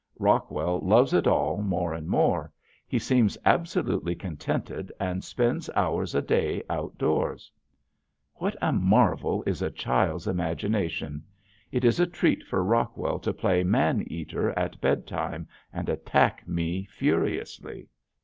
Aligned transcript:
Rockwell 0.17 0.79
loves 0.79 1.13
it 1.13 1.27
all 1.27 1.57
more 1.61 1.93
and 1.93 2.07
more. 2.07 2.51
He 2.87 2.97
seems 2.97 3.37
absolutely 3.45 4.15
contented 4.15 4.91
and 4.99 5.23
spends 5.23 5.69
hours 5.75 6.15
a 6.15 6.23
day 6.23 6.63
outdoors. 6.71 7.51
What 8.33 8.55
a 8.63 8.71
marvel 8.71 9.43
is 9.45 9.61
a 9.61 9.69
child's 9.69 10.25
imagination! 10.25 11.23
It 11.71 11.85
is 11.85 11.99
a 11.99 12.07
treat 12.07 12.41
for 12.43 12.63
Rockwell 12.63 13.19
to 13.19 13.31
play 13.31 13.63
"man 13.63 14.03
eater" 14.07 14.57
at 14.57 14.81
bedtime 14.81 15.47
and 15.71 15.87
attack 15.87 16.47
me 16.47 16.85
furiously. 16.89 17.87